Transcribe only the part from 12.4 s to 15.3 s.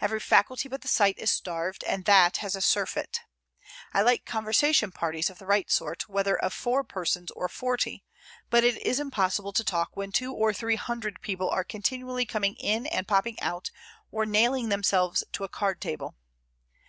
in and popping out, or nailing themselves